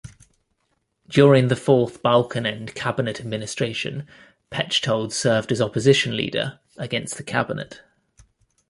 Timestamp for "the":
1.49-1.55, 7.17-7.23